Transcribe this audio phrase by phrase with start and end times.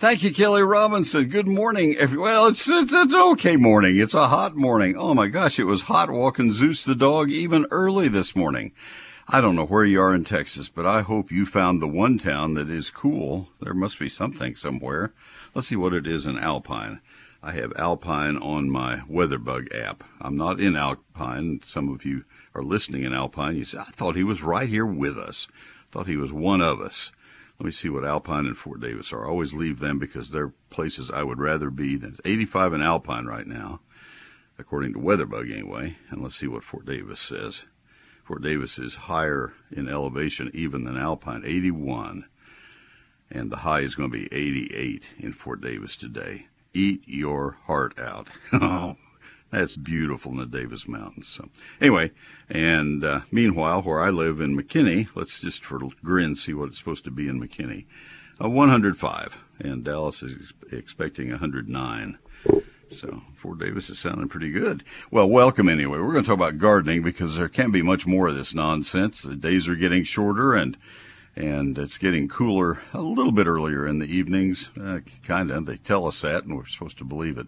[0.00, 1.28] Thank you, Kelly Robinson.
[1.28, 1.94] Good morning.
[2.16, 3.98] Well, it's, it's it's okay morning.
[3.98, 4.96] It's a hot morning.
[4.96, 8.72] Oh my gosh, it was hot walking Zeus the dog even early this morning.
[9.28, 12.16] I don't know where you are in Texas, but I hope you found the one
[12.16, 13.50] town that is cool.
[13.60, 15.12] There must be something somewhere.
[15.54, 17.02] Let's see what it is in Alpine.
[17.42, 20.02] I have Alpine on my WeatherBug app.
[20.18, 21.60] I'm not in Alpine.
[21.62, 22.24] Some of you
[22.54, 23.54] are listening in Alpine.
[23.54, 25.46] You say, I thought he was right here with us.
[25.90, 27.12] Thought he was one of us.
[27.60, 29.26] Let me see what Alpine and Fort Davis are.
[29.26, 33.26] I always leave them because they're places I would rather be than 85 in Alpine
[33.26, 33.80] right now,
[34.58, 35.98] according to WeatherBug anyway.
[36.08, 37.66] And let's see what Fort Davis says.
[38.24, 42.24] Fort Davis is higher in elevation even than Alpine, 81.
[43.30, 46.46] And the high is going to be 88 in Fort Davis today.
[46.72, 48.28] Eat your heart out.
[48.54, 48.96] Oh,
[49.50, 51.28] That's beautiful in the Davis Mountains.
[51.28, 51.48] So
[51.80, 52.12] anyway,
[52.48, 56.78] and uh, meanwhile, where I live in McKinney, let's just for grin see what it's
[56.78, 57.86] supposed to be in McKinney.
[58.42, 62.18] Uh, 105, and Dallas is expecting 109.
[62.90, 64.82] So Fort Davis is sounding pretty good.
[65.10, 65.98] Well, welcome anyway.
[65.98, 69.22] We're going to talk about gardening because there can't be much more of this nonsense.
[69.22, 70.76] The days are getting shorter and
[71.36, 74.70] and it's getting cooler a little bit earlier in the evenings.
[74.80, 75.66] Uh, kind of.
[75.66, 77.46] They tell us that, and we're supposed to believe it.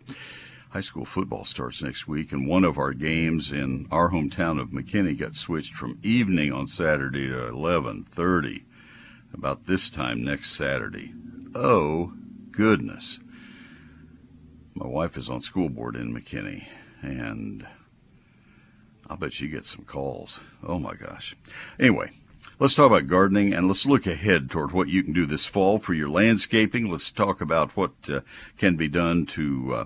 [0.73, 4.70] High school football starts next week, and one of our games in our hometown of
[4.70, 8.64] McKinney got switched from evening on Saturday to 11:30,
[9.34, 11.12] about this time next Saturday.
[11.55, 12.14] Oh
[12.53, 13.20] goodness!
[14.73, 16.64] My wife is on school board in McKinney,
[17.03, 17.67] and
[19.11, 20.41] I'll bet she gets some calls.
[20.62, 21.36] Oh my gosh!
[21.79, 22.12] Anyway.
[22.59, 25.79] Let's talk about gardening and let's look ahead toward what you can do this fall
[25.79, 26.91] for your landscaping.
[26.91, 28.20] Let's talk about what uh,
[28.59, 29.84] can be done to uh,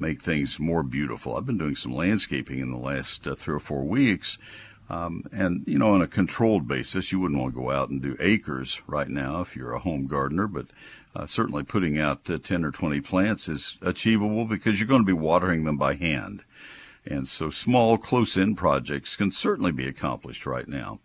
[0.00, 1.36] make things more beautiful.
[1.36, 4.38] I've been doing some landscaping in the last uh, three or four weeks.
[4.90, 8.00] Um, and, you know, on a controlled basis, you wouldn't want to go out and
[8.00, 10.66] do acres right now if you're a home gardener, but
[11.14, 15.06] uh, certainly putting out uh, 10 or 20 plants is achievable because you're going to
[15.06, 16.42] be watering them by hand.
[17.04, 21.00] And so small, close in projects can certainly be accomplished right now.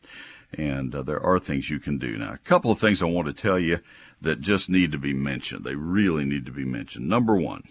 [0.54, 2.18] And uh, there are things you can do.
[2.18, 3.80] Now, a couple of things I want to tell you
[4.22, 5.66] that just need to be mentioned.
[5.66, 7.10] They really need to be mentioned.
[7.10, 7.64] Number one,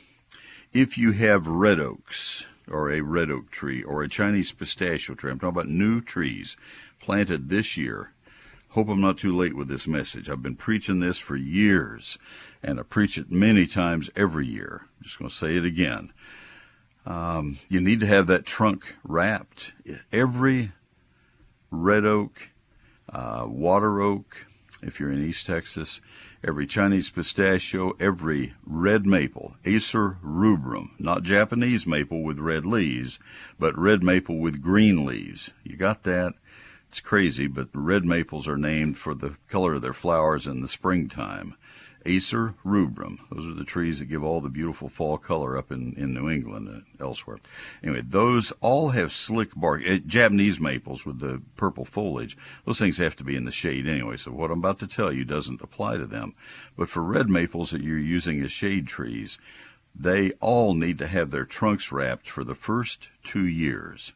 [0.72, 5.30] if you have red oaks or a red oak tree or a Chinese pistachio tree,
[5.30, 6.56] I'm talking about new trees
[7.00, 8.12] planted this year.
[8.70, 10.30] Hope I'm not too late with this message.
[10.30, 12.16] I've been preaching this for years,
[12.62, 14.86] and I preach it many times every year.
[14.98, 16.10] I'm just going to say it again.
[17.04, 19.74] Um, you need to have that trunk wrapped.
[20.10, 20.72] Every
[21.70, 22.50] red oak,
[23.12, 24.46] uh, water oak,
[24.82, 26.00] if you're in East Texas,
[26.42, 33.18] every Chinese pistachio, every red maple, Acer rubrum, not Japanese maple with red leaves,
[33.58, 35.52] but red maple with green leaves.
[35.62, 36.34] You got that?
[36.88, 40.68] It's crazy, but red maples are named for the color of their flowers in the
[40.68, 41.54] springtime.
[42.06, 43.18] Acer rubrum.
[43.30, 46.28] Those are the trees that give all the beautiful fall color up in, in New
[46.28, 47.38] England and elsewhere.
[47.82, 49.82] Anyway, those all have slick bark.
[49.86, 53.86] Uh, Japanese maples with the purple foliage, those things have to be in the shade
[53.86, 54.16] anyway.
[54.16, 56.34] So what I'm about to tell you doesn't apply to them.
[56.76, 59.38] But for red maples that you're using as shade trees,
[59.94, 64.12] they all need to have their trunks wrapped for the first two years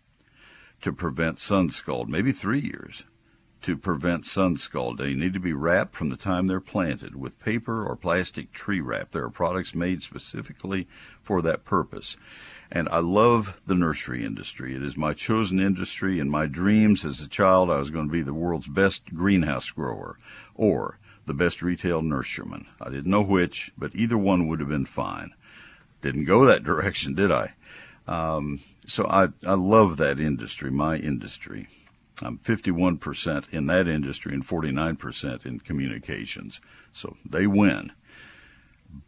[0.81, 3.05] to prevent sun scald, maybe three years
[3.67, 4.97] to prevent sun scald.
[4.97, 8.81] They need to be wrapped from the time they're planted with paper or plastic tree
[8.81, 9.11] wrap.
[9.11, 10.87] There are products made specifically
[11.21, 12.17] for that purpose.
[12.71, 14.77] And I love the nursery industry.
[14.77, 16.21] It is my chosen industry.
[16.21, 19.73] In my dreams as a child, I was going to be the world's best greenhouse
[19.73, 20.17] grower
[20.55, 22.67] or the best retail nurseryman.
[22.81, 25.33] I didn't know which, but either one would have been fine.
[26.03, 27.55] Didn't go that direction, did I?
[28.07, 31.67] Um, so I, I love that industry, my industry.
[32.23, 36.61] I'm 51% in that industry and 49% in communications.
[36.93, 37.93] So they win.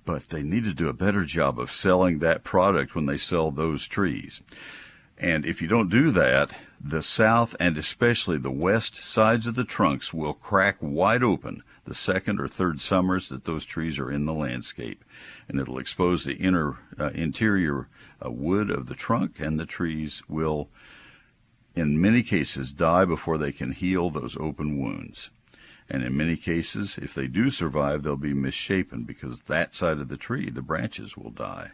[0.04, 3.50] But they need to do a better job of selling that product when they sell
[3.50, 4.42] those trees.
[5.16, 9.64] And if you don't do that, the south and especially the west sides of the
[9.64, 14.26] trunks will crack wide open the second or third summers that those trees are in
[14.26, 15.04] the landscape.
[15.48, 17.88] And it'll expose the inner uh, interior
[18.24, 20.68] uh, wood of the trunk, and the trees will
[21.78, 25.30] in many cases die before they can heal those open wounds.
[25.88, 30.08] And in many cases, if they do survive, they'll be misshapen because that side of
[30.08, 31.72] the tree, the branches will die.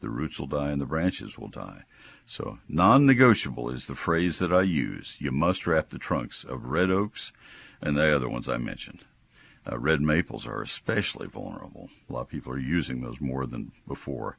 [0.00, 1.82] The roots will die and the branches will die.
[2.26, 5.16] So, non negotiable is the phrase that I use.
[5.20, 7.32] You must wrap the trunks of red oaks
[7.80, 9.04] and the other ones I mentioned.
[9.70, 11.90] Uh, red maples are especially vulnerable.
[12.08, 14.36] A lot of people are using those more than before.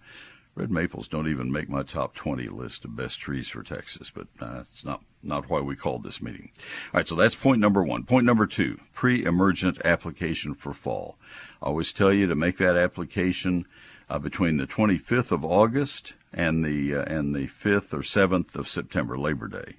[0.58, 4.26] Red maples don't even make my top 20 list of best trees for Texas, but
[4.40, 6.50] uh, not, not why we called this meeting.
[6.58, 8.06] All right, so that's point number one.
[8.06, 11.20] Point number two, pre-emergent application for fall.
[11.62, 13.66] I always tell you to make that application
[14.10, 18.68] uh, between the 25th of August and the, uh, and the 5th or 7th of
[18.68, 19.76] September, Labor Day.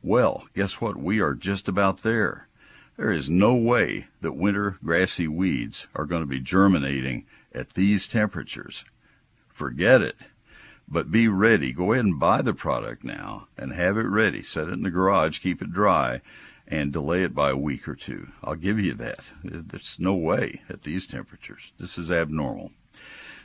[0.00, 0.96] Well, guess what?
[0.96, 2.46] We are just about there.
[2.96, 8.06] There is no way that winter grassy weeds are going to be germinating at these
[8.06, 8.84] temperatures
[9.54, 10.16] forget it.
[10.86, 11.72] But be ready.
[11.72, 14.42] Go ahead and buy the product now and have it ready.
[14.42, 16.20] Set it in the garage, keep it dry,
[16.68, 18.28] and delay it by a week or two.
[18.42, 19.32] I'll give you that.
[19.42, 21.72] There's no way at these temperatures.
[21.78, 22.72] This is abnormal.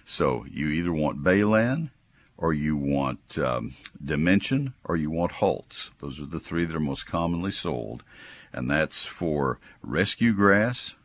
[0.04, 1.92] So you either want Balan
[2.38, 5.92] or you want um, Dimension or you want Halts.
[6.00, 8.04] Those are the three that are most commonly sold.
[8.52, 10.96] And that's for rescue grass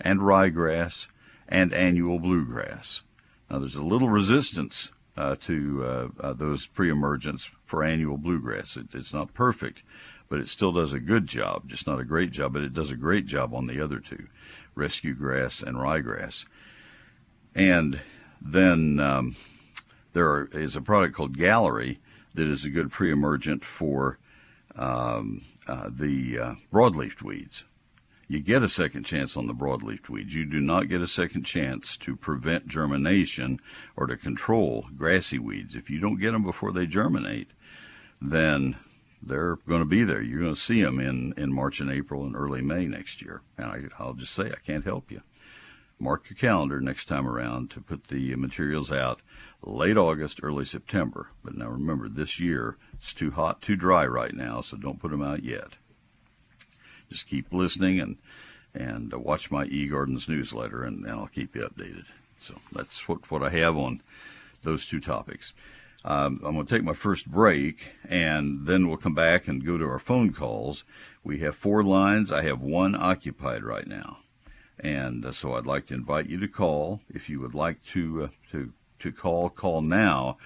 [0.00, 1.08] and ryegrass
[1.48, 3.02] and annual bluegrass.
[3.52, 8.78] Now, there's a little resistance uh, to uh, uh, those pre-emergents for annual bluegrass.
[8.78, 9.82] It, it's not perfect,
[10.30, 12.90] but it still does a good job, just not a great job, but it does
[12.90, 14.28] a great job on the other two,
[14.74, 16.46] rescue grass and ryegrass.
[17.54, 18.00] And
[18.40, 19.36] then um,
[20.14, 22.00] there is a product called Gallery
[22.32, 24.18] that is a good pre-emergent for
[24.76, 27.66] um, uh, the uh, broadleaf weeds
[28.32, 30.34] you get a second chance on the broadleaf weeds.
[30.34, 33.60] You do not get a second chance to prevent germination
[33.94, 35.74] or to control grassy weeds.
[35.74, 37.50] If you don't get them before they germinate,
[38.22, 38.76] then
[39.22, 40.22] they're going to be there.
[40.22, 43.42] You're going to see them in, in March and April and early May next year.
[43.58, 45.20] And I, I'll just say, I can't help you.
[45.98, 49.20] Mark your calendar next time around to put the materials out
[49.62, 51.28] late August, early September.
[51.44, 55.10] But now remember, this year it's too hot, too dry right now, so don't put
[55.10, 55.76] them out yet
[57.12, 58.16] just keep listening and
[58.74, 62.06] and uh, watch my eGardens newsletter, and, and I'll keep you updated.
[62.38, 64.00] So that's what, what I have on
[64.62, 65.52] those two topics.
[66.04, 69.78] Um, I'm going to take my first break, and then we'll come back and go
[69.78, 70.84] to our phone calls.
[71.22, 72.32] We have four lines.
[72.32, 74.18] I have one occupied right now,
[74.80, 77.00] and uh, so I'd like to invite you to call.
[77.08, 80.38] If you would like to uh, to to call, call now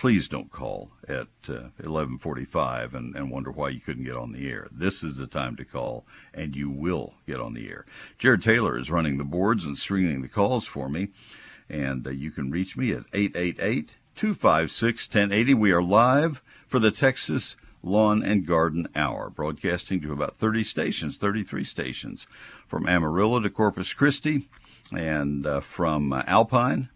[0.00, 4.50] please don't call at uh, 11:45 and, and wonder why you couldn't get on the
[4.50, 4.66] air.
[4.72, 7.84] This is the time to call, and you will get on the air.
[8.16, 11.08] Jared Taylor is running the boards and screening the calls for me,
[11.68, 15.52] and uh, you can reach me at 888 256 1080.
[15.52, 21.18] We are live for the Texas Lawn and Garden Hour, broadcasting to about 30 stations,
[21.18, 22.26] 33 stations,
[22.66, 24.48] from Amarillo to Corpus Christi,
[24.92, 26.88] and uh, from Alpine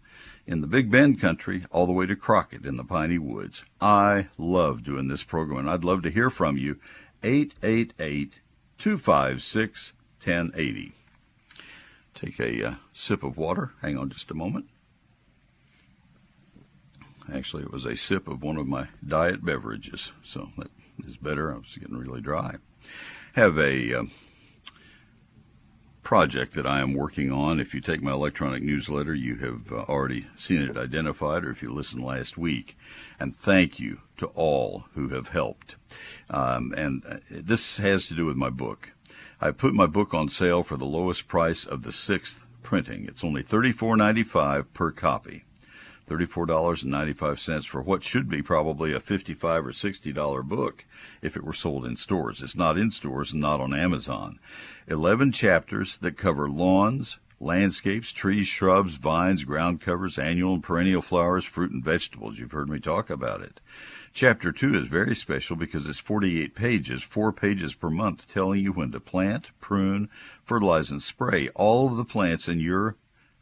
[0.47, 3.65] in the Big Bend country all the way to Crockett in the piney woods.
[3.81, 6.79] I love doing this program, and I'd love to hear from you.
[7.23, 8.39] 888
[8.77, 9.93] 256
[10.23, 10.91] 1080.
[12.13, 13.73] Take a uh, sip of water.
[13.81, 14.67] Hang on just a moment.
[17.33, 20.69] Actually, it was a sip of one of my diet beverages, so that
[21.07, 21.53] is better.
[21.53, 22.55] I was getting really dry.
[23.33, 23.99] Have a.
[23.99, 24.03] Uh,
[26.05, 27.59] project that I am working on.
[27.59, 31.63] If you take my electronic newsletter, you have uh, already seen it identified, or if
[31.63, 32.77] you listened last week.
[33.19, 35.75] And thank you to all who have helped.
[36.29, 38.93] Um, and uh, this has to do with my book.
[39.41, 43.05] I put my book on sale for the lowest price of the sixth printing.
[43.05, 45.43] It's only $34.95 per copy.
[46.07, 50.85] $34.95 for what should be probably a 55 or $60 book
[51.21, 52.41] if it were sold in stores.
[52.41, 54.39] It's not in stores and not on Amazon.
[54.87, 61.45] 11 chapters that cover lawns, landscapes, trees, shrubs, vines, ground covers, annual and perennial flowers,
[61.45, 62.39] fruit and vegetables.
[62.39, 63.59] You've heard me talk about it.
[64.13, 68.71] Chapter 2 is very special because it's 48 pages, 4 pages per month, telling you
[68.71, 70.07] when to plant, prune,
[70.41, 72.95] fertilize, and spray all of the plants in your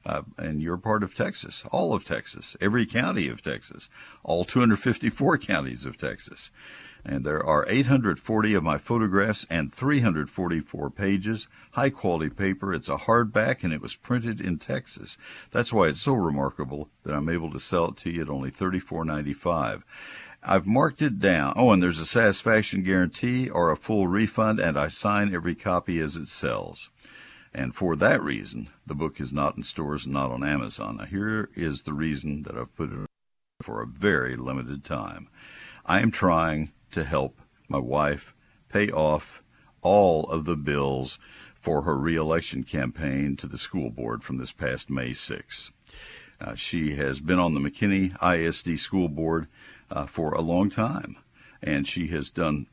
[0.06, 3.90] uh, you're part of Texas, all of Texas, every county of Texas,
[4.24, 6.52] all 254 counties of Texas.
[7.06, 11.48] And there are 840 of my photographs and 344 pages.
[11.72, 12.74] High quality paper.
[12.74, 15.18] It's a hardback and it was printed in Texas.
[15.52, 18.52] That's why it's so remarkable that I'm able to sell it to you at only
[18.52, 19.84] $34.95.
[20.46, 21.54] I've marked it down.
[21.56, 26.00] Oh, and there's a satisfaction guarantee or a full refund, and I sign every copy
[26.00, 26.90] as it sells.
[27.54, 30.98] And for that reason, the book is not in stores and not on Amazon.
[30.98, 33.06] Now, here is the reason that I've put it
[33.62, 35.30] for a very limited time.
[35.86, 38.34] I am trying to help my wife
[38.70, 39.44] pay off
[39.82, 41.20] all of the bills
[41.54, 45.72] for her reelection campaign to the school board from this past May 6.
[46.42, 49.48] Uh, she has been on the McKinney ISD school board
[49.92, 51.18] uh, for a long time,
[51.62, 52.66] and she has done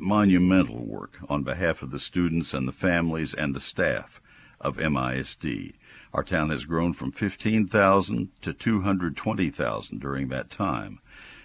[0.00, 4.20] monumental work on behalf of the students and the families and the staff
[4.60, 5.74] of MISD.
[6.12, 11.00] Our town has grown from 15,000 to 220,000 during that time.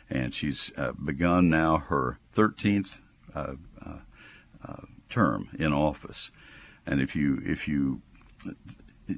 [0.10, 3.02] And she's uh, begun now her 13th
[3.36, 3.56] uh,
[3.86, 4.00] uh,
[4.66, 6.32] uh, term in office.
[6.86, 8.02] And if you, if you,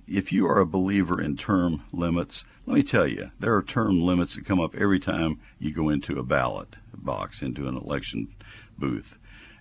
[0.07, 4.01] if you are a believer in term limits, let me tell you, there are term
[4.01, 6.75] limits that come up every time you go into a ballot
[7.05, 8.33] box, into an election
[8.77, 9.17] booth.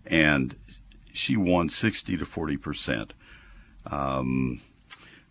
[0.07, 0.57] And
[1.13, 3.13] she won 60 to 40 percent.
[3.87, 4.61] Um,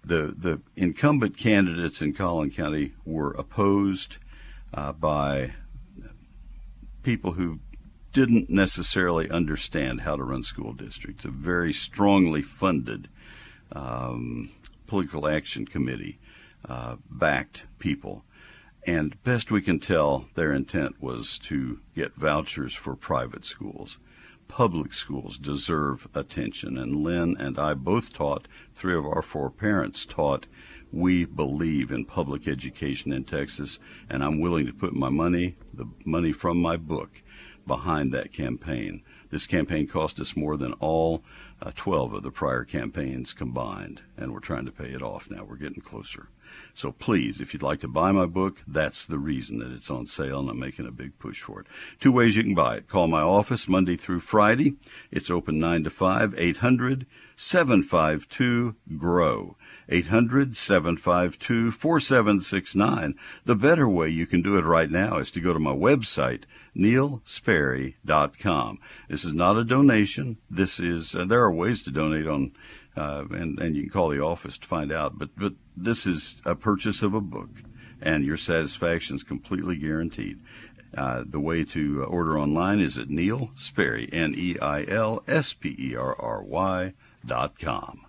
[0.06, 4.18] the the incumbent candidates in Collin County were opposed
[4.74, 5.54] uh, by
[7.04, 7.60] people who
[8.12, 11.26] didn't necessarily understand how to run school districts.
[11.26, 13.10] A very strongly funded
[13.72, 14.52] um,
[14.88, 16.20] political action committee
[16.70, 18.24] uh, backed people.
[18.86, 23.98] And best we can tell, their intent was to get vouchers for private schools
[24.48, 26.78] public schools deserve attention.
[26.78, 30.46] And Lynn and I both taught, three of our four parents taught,
[30.92, 35.88] we believe in public education in Texas, and I'm willing to put my money, the
[36.06, 37.24] money from my book,
[37.66, 39.02] behind that campaign.
[39.32, 41.24] This campaign cost us more than all
[41.60, 45.44] uh, 12 of the prior campaigns combined, and we're trying to pay it off now.
[45.44, 46.30] We're getting closer.
[46.74, 50.06] So please, if you'd like to buy my book, that's the reason that it's on
[50.06, 51.68] sale and I'm making a big push for it.
[52.00, 52.88] Two ways you can buy it.
[52.88, 54.76] Call my office Monday through Friday.
[55.12, 57.06] It's open 9 to 5, 800
[57.36, 59.56] 752 GROW.
[59.90, 63.16] 800 752 4769.
[63.46, 66.44] The better way you can do it right now is to go to my website,
[66.76, 68.80] neilsperry.com.
[69.10, 70.38] This is not a donation.
[70.50, 72.54] This is, uh, there are ways to donate on
[72.96, 75.18] uh, and and you can call the office to find out.
[75.18, 77.50] But but this is a purchase of a book,
[78.02, 80.40] and your satisfaction is completely guaranteed.
[80.96, 85.54] Uh, the way to order online is at Neil Sperry, N E I L S
[85.54, 86.94] P E R R Y
[87.26, 88.06] dot com.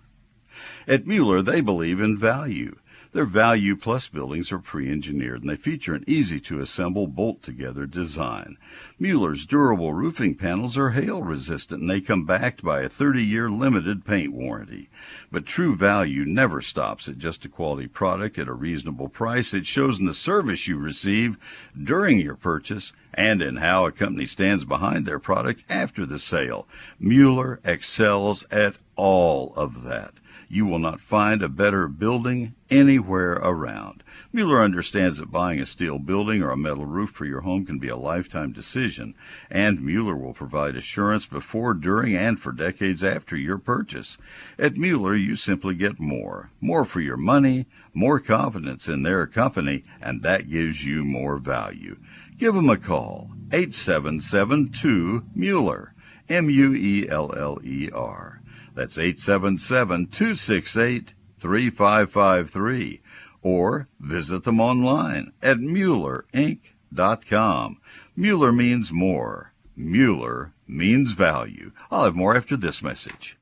[0.87, 2.75] At Mueller, they believe in value.
[3.15, 8.57] Their Value Plus buildings are pre-engineered and they feature an easy-to-assemble bolt-together design.
[8.99, 14.03] Mueller's durable roofing panels are hail resistant and they come backed by a 30-year limited
[14.03, 14.89] paint warranty.
[15.31, 19.53] But true value never stops at just a quality product at a reasonable price.
[19.53, 21.37] It shows in the service you receive
[21.81, 26.67] during your purchase and in how a company stands behind their product after the sale.
[26.99, 30.15] Mueller excels at all of that.
[30.47, 34.03] You will not find a better building anywhere around.
[34.31, 37.79] Mueller understands that buying a steel building or a metal roof for your home can
[37.79, 39.15] be a lifetime decision,
[39.49, 44.17] and Mueller will provide assurance before, during, and for decades after your purchase.
[44.59, 46.51] At Mueller, you simply get more.
[46.61, 51.97] More for your money, more confidence in their company, and that gives you more value.
[52.37, 53.31] Give them a call.
[53.51, 55.93] 8772 Mueller.
[56.27, 58.41] M U E L L E R.
[58.75, 63.01] That's 877 268 3553.
[63.41, 67.81] Or visit them online at MuellerInc.com.
[68.15, 69.53] Mueller means more.
[69.75, 71.71] Mueller means value.
[71.89, 73.37] I'll have more after this message.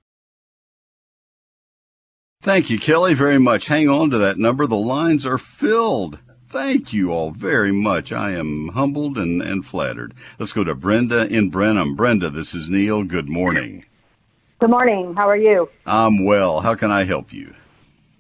[2.42, 3.68] Thank you, Kelly, very much.
[3.68, 4.68] Hang on to that number.
[4.68, 6.20] The lines are filled.
[6.50, 8.12] Thank you all very much.
[8.12, 10.14] I am humbled and, and flattered.
[10.38, 11.96] Let's go to Brenda in Brenham.
[11.96, 13.06] Brenda, this is Neil.
[13.06, 13.86] Good morning.
[14.64, 15.14] Good morning.
[15.14, 15.68] How are you?
[15.86, 16.62] I'm well.
[16.62, 17.54] How can I help you?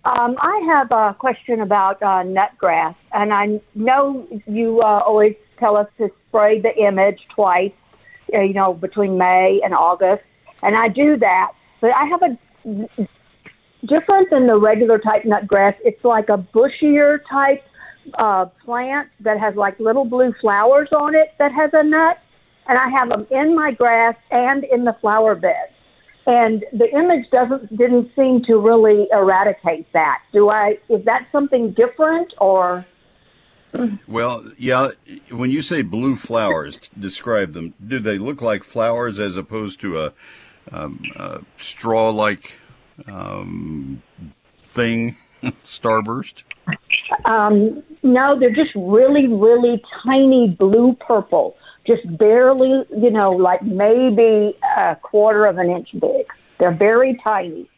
[0.04, 5.36] Um, I have a question about uh, nut grass, and I know you uh, always
[5.58, 7.72] tell us to spray the image twice,
[8.34, 10.24] uh, you know, between May and August,
[10.64, 11.54] and I do that.
[11.80, 13.08] But I have a
[13.88, 15.76] different than the regular type nut grass.
[15.86, 17.64] It's like a bushier type
[18.16, 22.18] uh, plant that has like little blue flowers on it that has a nut,
[22.68, 25.73] and I have them in my grass and in the flower bed
[26.26, 30.22] and the image doesn't didn't seem to really eradicate that.
[30.32, 30.78] Do I?
[30.90, 32.86] Is that something different or?
[34.08, 34.90] Well, yeah.
[35.32, 37.74] When you say blue flowers, describe them.
[37.86, 40.14] Do they look like flowers as opposed to a,
[40.72, 42.60] um, a straw-like
[43.08, 44.04] um,
[44.68, 45.18] thing,
[45.66, 46.44] starburst?
[47.26, 54.56] Um, no, they're just really, really tiny blue purple just barely, you know, like maybe
[54.78, 56.26] a quarter of an inch big.
[56.60, 57.70] They're very tiny.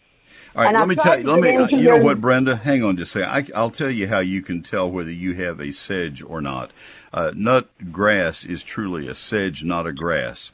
[0.56, 1.26] All right, and let I've me tell you.
[1.28, 1.78] Let me.
[1.78, 2.56] You know what, Brenda?
[2.56, 3.26] Hang on, just a say.
[3.26, 6.72] I, will tell you how you can tell whether you have a sedge or not.
[7.12, 10.52] Uh, nut grass is truly a sedge, not a grass,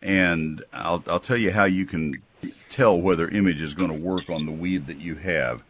[0.00, 2.22] and I'll I'll tell you how you can
[2.70, 5.62] tell whether image is going to work on the weed that you have.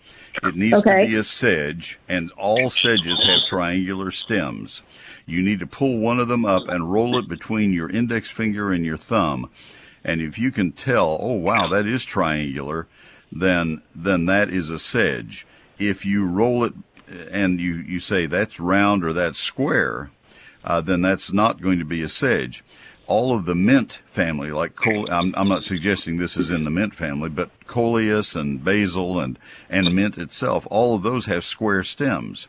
[0.43, 1.03] It needs okay.
[1.03, 4.83] to be a sedge, and all sedges have triangular stems.
[5.27, 8.73] You need to pull one of them up and roll it between your index finger
[8.73, 9.51] and your thumb.
[10.05, 12.89] And if you can tell, oh wow, that is triangular,
[13.31, 15.47] then then that is a sedge.
[15.79, 16.75] If you roll it
[17.31, 20.11] and you, you say that's round or that's square,
[20.65, 22.65] uh, then that's not going to be a sedge.
[23.07, 26.71] All of the mint family, like col- I'm, I'm not suggesting this is in the
[26.71, 29.39] mint family, but coleus and basil and,
[29.69, 32.49] and mint itself, all of those have square stems.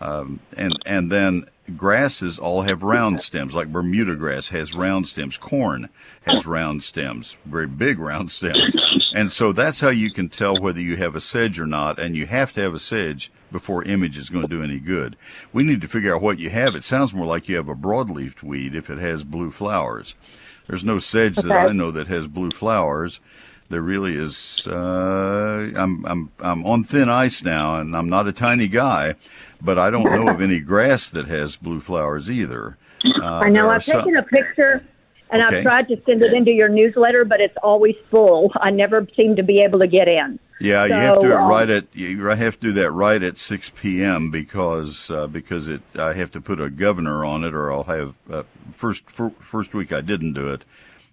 [0.00, 5.36] Um, and and then grasses all have round stems, like Bermuda grass has round stems.
[5.36, 5.88] Corn
[6.22, 8.76] has round stems, very big round stems.
[9.14, 11.98] And so that's how you can tell whether you have a sedge or not.
[11.98, 15.16] And you have to have a sedge before image is going to do any good.
[15.52, 16.74] We need to figure out what you have.
[16.74, 20.16] It sounds more like you have a broadleaf weed if it has blue flowers.
[20.66, 21.48] There's no sedge okay.
[21.48, 23.20] that I know that has blue flowers
[23.70, 24.66] there really is.
[24.66, 29.14] Uh, I'm I'm I'm on thin ice now, and I'm not a tiny guy,
[29.64, 32.76] but I don't know of any grass that has blue flowers either.
[33.20, 33.70] Uh, I know.
[33.70, 34.00] I've some...
[34.00, 34.84] taken a picture,
[35.30, 35.58] and okay.
[35.58, 38.52] I've tried to send it into your newsletter, but it's always full.
[38.60, 40.38] I never seem to be able to get in.
[40.60, 42.90] Yeah, so, you have to do it um, right at you have to do that
[42.92, 44.30] right at 6 p.m.
[44.30, 48.14] because uh, because it I have to put a governor on it, or I'll have
[48.30, 49.04] uh, first
[49.40, 50.64] first week I didn't do it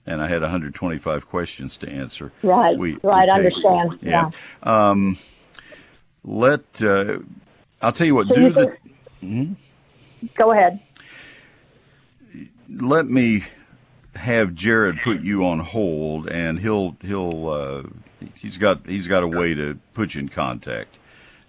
[0.05, 2.31] and I had 125 questions to answer.
[2.43, 3.99] Right, we, right, we understand.
[4.01, 4.31] Yeah.
[4.63, 4.89] yeah.
[4.89, 5.17] Um,
[6.23, 7.19] let uh,
[7.81, 8.27] I'll tell you what.
[8.27, 8.77] So do you the.
[9.21, 9.53] hmm?
[10.35, 10.79] Go ahead.
[12.69, 13.43] Let me
[14.15, 17.83] have Jared put you on hold, and he'll he'll uh,
[18.35, 20.97] he's got he's got a way to put you in contact.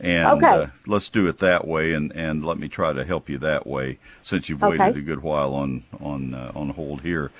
[0.00, 0.46] And okay.
[0.46, 3.68] uh, let's do it that way, and, and let me try to help you that
[3.68, 7.30] way, since you've waited a good while on on uh, on hold here.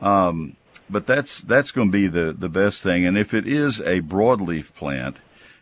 [0.00, 0.56] Um,
[0.90, 3.06] but that's that's going to be the the best thing.
[3.06, 5.18] And if it is a broadleaf plant,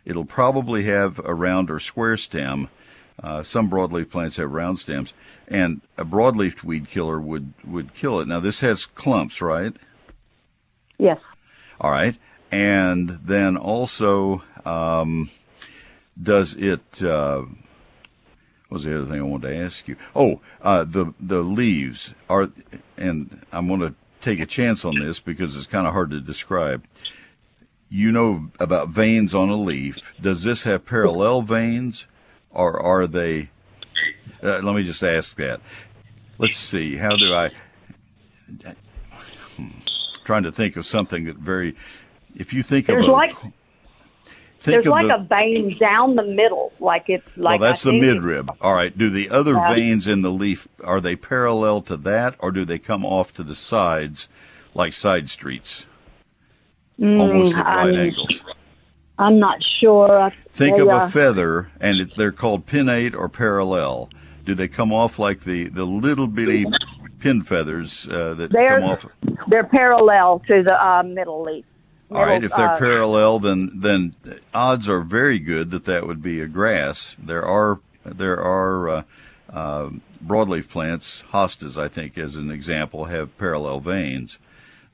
[0.07, 2.69] it'll probably have a round or square stem.
[3.21, 5.13] Uh, some broadleaf plants have round stems,
[5.47, 8.27] and a broadleaf weed killer would would kill it.
[8.27, 9.73] Now this has clumps, right?
[10.97, 11.19] Yes.
[11.81, 12.15] All right,
[12.51, 15.29] and then also, um,
[16.21, 17.03] does it?
[17.03, 17.41] Uh,
[18.67, 19.95] what was the other thing I wanted to ask you?
[20.15, 22.49] Oh, uh, the the leaves are,
[22.97, 26.19] and I'm going to take a chance on this because it's kind of hard to
[26.19, 26.83] describe.
[27.89, 30.13] You know about veins on a leaf.
[30.21, 32.05] Does this have parallel veins,
[32.51, 33.49] or are they?
[34.43, 35.61] Uh, let me just ask that.
[36.37, 36.97] Let's see.
[36.97, 37.51] How do I?
[39.55, 39.69] Hmm,
[40.25, 41.75] trying to think of something that very.
[42.35, 43.35] If you think There's of a, like
[44.63, 47.59] There's like the, a vein down the middle, like it's like.
[47.59, 48.55] Well, that's the midrib.
[48.61, 48.95] All right.
[48.95, 49.73] Do the other yeah.
[49.73, 53.43] veins in the leaf are they parallel to that, or do they come off to
[53.43, 54.29] the sides,
[54.75, 55.86] like side streets,
[57.01, 58.45] almost at right I'm, angles?
[59.19, 60.31] I'm not sure.
[60.49, 64.09] Think they, of a feather, and it, they're called pinnate or parallel.
[64.45, 66.65] Do they come off like the the little bitty
[67.19, 69.05] pin feathers uh, that come off?
[69.47, 71.65] They're parallel to the uh, middle leaf.
[72.09, 74.15] All right, if they're uh, parallel, then then
[74.53, 77.17] odds are very good that that would be a grass.
[77.19, 79.03] There are there are uh,
[79.51, 79.89] uh,
[80.25, 84.39] broadleaf plants, hostas, I think, as an example, have parallel veins,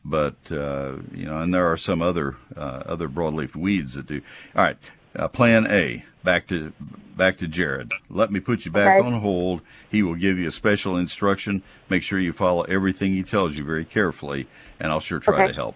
[0.05, 4.21] but uh, you know, and there are some other uh, other broadleaf weeds that do.
[4.55, 4.77] All right,
[5.15, 6.03] uh, Plan A.
[6.23, 6.71] Back to
[7.15, 7.91] back to Jared.
[8.09, 9.05] Let me put you back okay.
[9.05, 9.61] on hold.
[9.89, 11.61] He will give you a special instruction.
[11.89, 14.47] Make sure you follow everything he tells you very carefully,
[14.79, 15.47] and I'll sure try okay.
[15.47, 15.75] to help.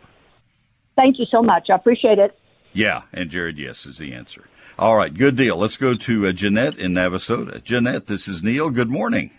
[0.96, 1.70] Thank you so much.
[1.70, 2.38] I appreciate it.
[2.74, 4.48] Yeah, and Jared, yes, is the answer.
[4.80, 5.58] All right, good deal.
[5.58, 7.64] Let's go to uh, Jeanette in Navasota.
[7.64, 8.70] Jeanette, this is Neil.
[8.70, 9.32] Good morning.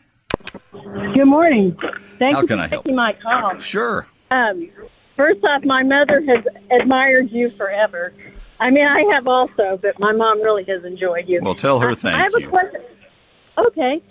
[0.72, 1.76] Good morning.
[2.18, 2.84] Thank How you can for I help?
[2.84, 3.58] taking my call.
[3.58, 4.06] Sure.
[4.30, 4.70] Um,
[5.16, 8.12] first off, my mother has admired you forever.
[8.60, 11.40] I mean, I have also, but my mom really has enjoyed you.
[11.42, 12.46] Well, tell her thank I have you.
[12.46, 12.80] A question.
[13.56, 14.02] Okay,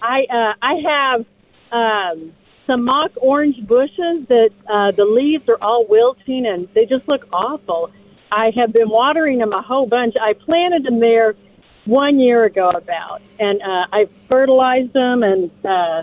[0.00, 1.26] I uh, I have
[1.72, 2.32] um,
[2.66, 7.26] some mock orange bushes that uh, the leaves are all wilting and they just look
[7.32, 7.90] awful.
[8.30, 10.14] I have been watering them a whole bunch.
[10.20, 11.34] I planted them there
[11.84, 16.02] one year ago about, and uh, I fertilized them and uh,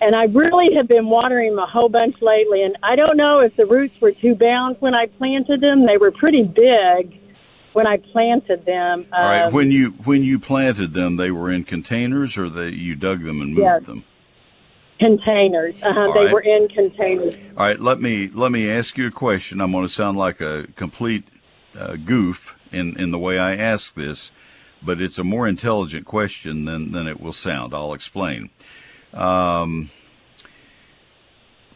[0.00, 2.62] and I really have been watering them a whole bunch lately.
[2.62, 5.86] And I don't know if the roots were too bound when I planted them.
[5.86, 7.20] They were pretty big
[7.72, 9.06] when I planted them.
[9.12, 9.42] All right.
[9.42, 13.22] Um, when you when you planted them, they were in containers, or they you dug
[13.22, 13.86] them and moved yes.
[13.86, 14.04] them.
[14.98, 15.74] Containers.
[15.82, 16.12] Uh-huh.
[16.14, 16.32] They right.
[16.32, 17.36] were in containers.
[17.56, 17.78] All right.
[17.78, 19.60] Let me let me ask you a question.
[19.60, 21.24] I'm going to sound like a complete
[21.78, 24.30] uh, goof in in the way I ask this,
[24.82, 27.74] but it's a more intelligent question than than it will sound.
[27.74, 28.50] I'll explain.
[29.16, 29.90] Um,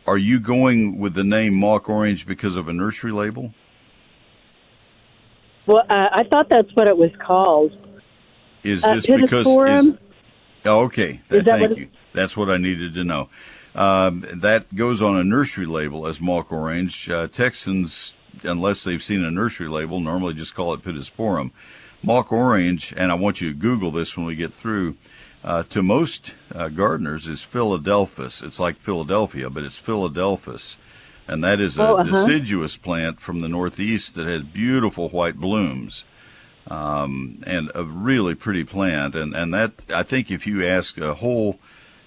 [0.07, 3.55] are you going with the name Mock Orange because of a nursery label?
[5.67, 7.73] Well, uh, I thought that's what it was called.
[8.63, 9.47] Is uh, this because?
[9.47, 9.95] Is,
[10.65, 11.21] oh, okay.
[11.29, 11.89] That, thank you.
[12.13, 13.29] That's what I needed to know.
[13.75, 17.09] Um, that goes on a nursery label as Mock Orange.
[17.09, 21.51] Uh, Texans unless they've seen a nursery label, normally just call it pittosporum.
[22.03, 24.97] Mock orange, and I want you to Google this when we get through.
[25.43, 28.43] Uh, to most uh, gardeners, is Philadelphus.
[28.43, 30.77] It's like Philadelphia, but it's Philadelphus,
[31.27, 32.11] and that is a Oh, uh-huh.
[32.11, 36.05] deciduous plant from the northeast that has beautiful white blooms
[36.69, 39.15] um, and a really pretty plant.
[39.15, 41.59] And, and that, I think if you ask a whole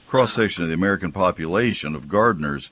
[0.06, 2.70] cross section of the American population of gardeners,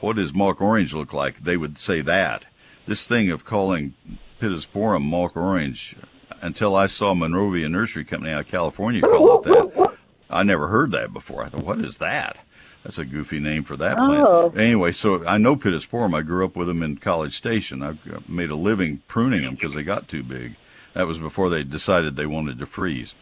[0.00, 1.40] what does mock orange look like?
[1.40, 2.46] They would say that.
[2.86, 3.94] This thing of calling
[4.40, 5.96] Pittosporum mock orange,
[6.40, 9.93] until I saw Monrovia Nursery Company out of California call it that,
[10.30, 11.44] I never heard that before.
[11.44, 12.38] I thought, what is that?
[12.82, 14.26] That's a goofy name for that plant.
[14.26, 14.52] Oh.
[14.56, 16.14] Anyway, so I know Pittosporum.
[16.14, 17.82] I grew up with them in College Station.
[17.82, 17.94] I
[18.28, 20.56] made a living pruning them because they got too big.
[20.92, 23.14] That was before they decided they wanted to freeze.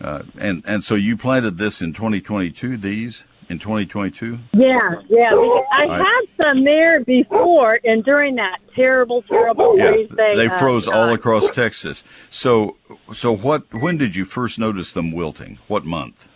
[0.00, 2.76] Uh, and and so you planted this in 2022.
[2.76, 4.38] These in 2022.
[4.52, 4.68] Yeah,
[5.08, 5.34] yeah.
[5.34, 5.98] I Right.
[5.98, 10.86] had some there before, and during that terrible, terrible Yeah, freeze, they, they uh, froze
[10.86, 11.16] all died.
[11.18, 12.04] across Texas.
[12.30, 12.76] So
[13.12, 13.64] so what?
[13.74, 15.58] When did you first notice them wilting?
[15.66, 16.28] What month?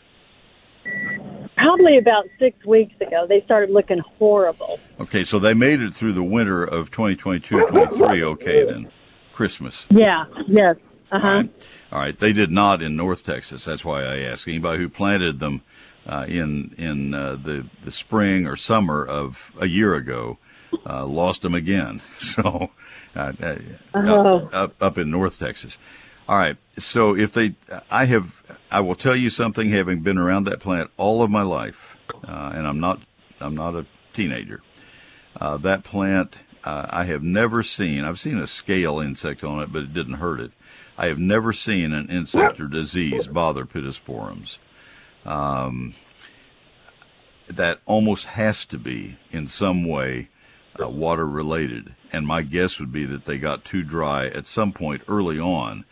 [1.56, 4.78] Probably about six weeks ago, they started looking horrible.
[5.00, 8.22] Okay, so they made it through the winter of 2022, 23.
[8.24, 8.90] Okay, then
[9.32, 9.86] Christmas.
[9.90, 10.76] Yeah, yes.
[11.12, 11.28] Uh-huh.
[11.28, 11.50] right.
[11.92, 12.16] All right.
[12.18, 13.64] They did not in North Texas.
[13.64, 14.48] That's why I ask.
[14.48, 15.62] Anybody who planted them
[16.06, 20.38] uh, in in uh, the the spring or summer of a year ago
[20.84, 22.02] uh, lost them again.
[22.16, 22.70] So
[23.14, 23.56] uh, uh,
[23.94, 24.38] Oh.
[24.38, 25.78] up, up up in North Texas.
[26.28, 26.56] All right.
[26.78, 27.54] So if they,
[27.90, 28.42] I have,
[28.74, 29.70] I will tell you something.
[29.70, 33.00] Having been around that plant all of my life, uh, and I'm not,
[33.40, 34.62] I'm not a teenager.
[35.40, 38.02] Uh, that plant, uh, I have never seen.
[38.02, 40.50] I've seen a scale insect on it, but it didn't hurt it.
[40.98, 44.58] I have never seen an insect or disease bother pittosporums.
[45.24, 45.94] Um,
[47.46, 50.30] that almost has to be in some way
[50.82, 54.72] uh, water related, and my guess would be that they got too dry at some
[54.72, 55.84] point early on,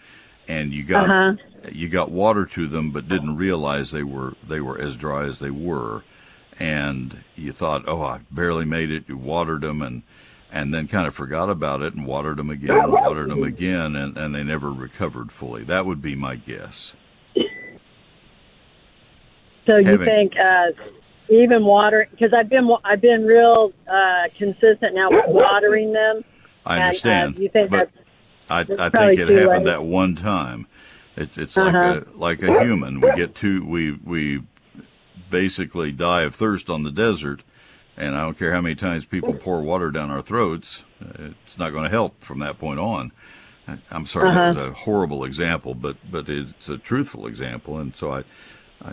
[0.49, 1.37] and you got Uh-huh.
[1.71, 5.39] You got water to them, but didn't realize they were they were as dry as
[5.39, 6.03] they were,
[6.59, 9.05] and you thought, oh, I barely made it.
[9.09, 10.03] You watered them, and
[10.51, 13.97] and then kind of forgot about it and watered them again, and watered them again,
[13.97, 15.65] and, and they never recovered fully.
[15.65, 16.95] That would be my guess.
[19.67, 20.73] So you Having- think uh,
[21.29, 22.09] even water?
[22.11, 26.25] Because I've been I've been real uh, consistent now with watering them.
[26.67, 27.91] I and, understand, Uh, you think but
[28.49, 29.73] that's I, I think it happened late.
[29.73, 30.67] that one time.
[31.17, 31.71] It's it's Uh-huh.
[31.73, 33.01] like a like a human.
[33.01, 34.43] We get too we we
[35.31, 37.43] basically die of thirst on the desert,
[37.97, 40.85] and I don't care how many times people pour water down our throats.
[41.19, 43.13] It's not going to help from that point on.
[43.91, 44.71] I'm sorry, that was Uh-huh.
[44.71, 48.19] a horrible example, but but it's a truthful example, and so I.
[48.19, 48.25] I-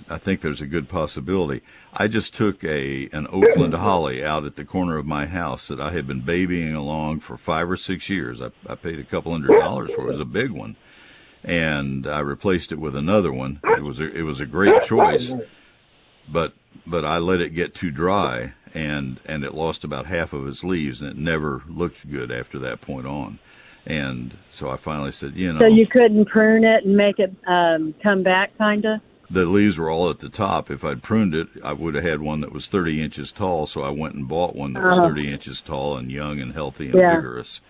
[0.08, 1.64] I think there's a good possibility.
[1.92, 5.80] I just took a an Oakland holly out at the corner of my house that
[5.80, 8.40] I had been babying along for five or six years.
[8.40, 10.10] I, I paid a couple hundred dollars for it.
[10.10, 10.76] It was a big one,
[11.44, 13.60] and I replaced it with another one.
[13.64, 15.34] It was a, it was a great choice,
[16.32, 16.54] but
[16.86, 20.64] but I let it get too dry, and and it lost about half of its
[20.64, 23.40] leaves, and it never looked good after that point on.
[23.86, 27.34] And so I finally said, you know, so you couldn't prune it and make it
[27.48, 29.00] um, come back, kind of.
[29.32, 30.70] the leaves were all at the top.
[30.70, 33.66] If I'd pruned it, I would have had one that was 30 inches tall.
[33.66, 35.08] So I went and bought one that was Uh-huh.
[35.08, 37.16] 30 inches tall and young and healthy and Yeah.
[37.16, 37.62] vigorous.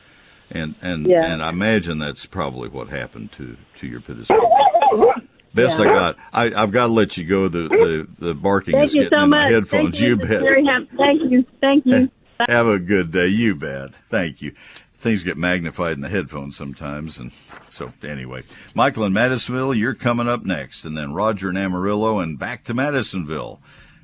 [0.52, 1.32] And and Yeah.
[1.32, 5.28] and I imagine that's probably what happened to to your pittosporum.
[5.54, 6.16] Best I got.
[6.32, 7.48] I, I've got to let you go.
[7.48, 9.54] The the, the barking Thank is you getting so in my much.
[9.54, 10.00] headphones.
[10.00, 10.08] Thank you.
[10.10, 10.88] You bet.
[10.98, 11.46] Thank you.
[11.62, 12.12] Thank you.
[12.48, 13.28] Have a good day.
[13.28, 13.90] You bet.
[14.10, 14.54] Thank you.
[14.96, 17.18] Things get magnified in the headphones sometimes.
[17.20, 17.32] And
[17.70, 18.44] so, anyway,
[18.76, 20.84] Michael in Madisonville, you're coming up next.
[20.86, 23.60] And then Roger in Amarillo and back to Madisonville.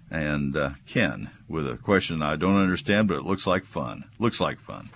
[0.10, 4.05] And uh, Ken with a question I don't understand, but it looks like fun.
[4.19, 4.89] Looks like fun.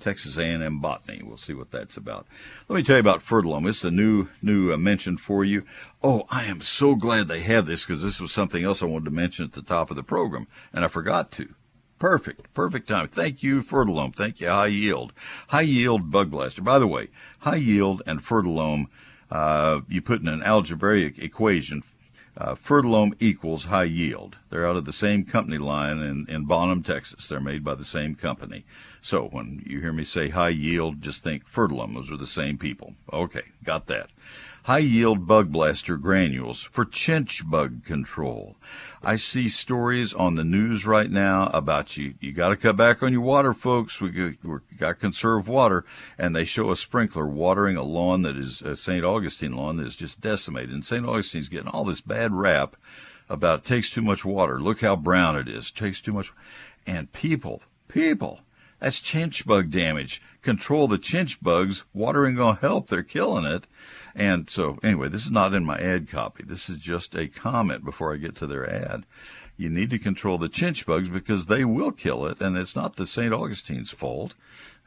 [0.00, 1.22] Texas A&M botany.
[1.22, 2.26] We'll see what that's about.
[2.68, 3.68] Let me tell you about Fertilome.
[3.68, 5.64] It's a new new uh, mention for you.
[6.02, 9.06] Oh, I am so glad they have this because this was something else I wanted
[9.06, 11.54] to mention at the top of the program, and I forgot to.
[11.98, 13.08] Perfect, perfect time.
[13.08, 14.16] Thank you, Fertilome.
[14.16, 15.12] Thank you, High Yield.
[15.48, 16.62] High Yield Bug Blaster.
[16.62, 17.08] By the way,
[17.40, 18.86] High Yield and Fertilome,
[19.30, 21.82] uh, you put in an algebraic equation.
[22.36, 24.36] Uh, Fertilome equals High Yield.
[24.48, 27.28] They're out of the same company line in, in Bonham, Texas.
[27.28, 28.64] They're made by the same company.
[29.00, 31.94] So when you hear me say High Yield, just think Fertilome.
[31.94, 32.94] Those are the same people.
[33.12, 34.10] Okay, got that.
[34.70, 38.54] High yield bug blaster granules for chinch bug control.
[39.02, 42.14] I see stories on the news right now about you.
[42.20, 44.00] You got to cut back on your water, folks.
[44.00, 45.84] We got, we got conserve water,
[46.16, 49.04] and they show a sprinkler watering a lawn that is a St.
[49.04, 50.70] Augustine lawn that is just decimated.
[50.70, 51.04] And St.
[51.04, 52.76] Augustine's getting all this bad rap
[53.28, 54.60] about it takes too much water.
[54.60, 55.70] Look how brown it is.
[55.70, 56.32] It takes too much,
[56.86, 58.42] and people, people
[58.78, 60.22] That's chinch bug damage.
[60.42, 61.84] Control the chinch bugs.
[61.92, 62.88] Watering gonna help.
[62.88, 63.66] They're killing it.
[64.14, 66.44] And so anyway, this is not in my ad copy.
[66.44, 69.06] This is just a comment before I get to their ad.
[69.56, 72.96] You need to control the chinch bugs because they will kill it, and it's not
[72.96, 73.32] the St.
[73.32, 74.34] Augustine's fault.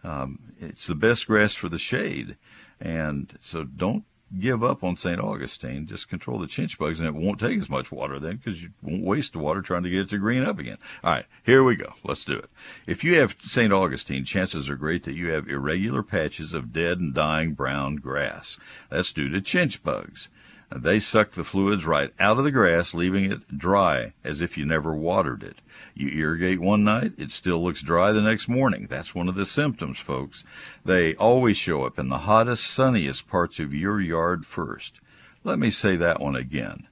[0.04, 2.38] Um, it's the best grass for the shade,
[2.82, 4.04] and so don't
[4.40, 5.20] give up on St.
[5.20, 5.86] Augustine.
[5.86, 8.70] Just control the chinch bugs, and it won't take as much water then because you
[8.82, 10.78] won't waste the water trying to get it to green up again.
[11.04, 11.94] All right, here we go.
[12.04, 12.50] Let's do it.
[12.88, 13.72] If you have St.
[13.72, 18.58] Augustine, chances are great that you have irregular patches of dead and dying brown grass.
[18.90, 20.30] That's due to chinch bugs.
[20.72, 24.66] They suck the fluids right out of the grass, leaving it dry as if you
[24.66, 25.60] never watered it.
[25.94, 28.88] You irrigate one night, it still looks dry the next morning.
[28.90, 30.44] That's one of the symptoms, folks.
[30.84, 35.00] They always show up in the hottest, sunniest parts of your yard first.
[35.44, 36.88] Let me say that one again.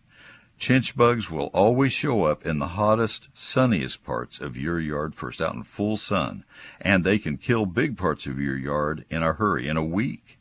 [0.59, 5.41] Chinch bugs will always show up in the hottest, sunniest parts of your yard first,
[5.41, 6.43] out in full sun,
[6.79, 10.37] and they can kill big parts of your yard in a hurry, in a week.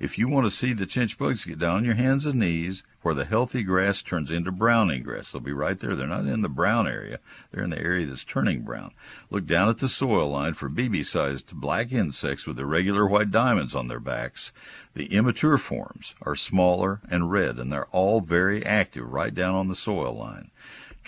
[0.00, 2.84] If you want to see the chinch bugs, get down on your hands and knees
[3.02, 5.32] where the healthy grass turns into browning grass.
[5.32, 5.96] They'll be right there.
[5.96, 7.18] They're not in the brown area.
[7.50, 8.92] They're in the area that's turning brown.
[9.28, 13.88] Look down at the soil line for BB-sized black insects with irregular white diamonds on
[13.88, 14.52] their backs.
[14.94, 19.66] The immature forms are smaller and red, and they're all very active right down on
[19.66, 20.52] the soil line.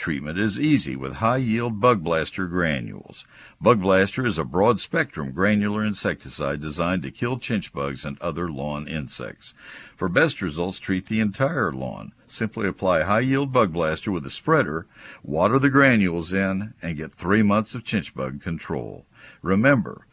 [0.00, 3.26] Treatment is easy with high yield Bug Blaster granules.
[3.60, 8.50] Bug Blaster is a broad spectrum granular insecticide designed to kill chinch bugs and other
[8.50, 9.52] lawn insects.
[9.94, 12.12] For best results, treat the entire lawn.
[12.26, 14.86] Simply apply high yield Bug Blaster with a spreader,
[15.22, 19.04] water the granules in, and get three months of chinch bug control.
[19.42, 20.06] Remember,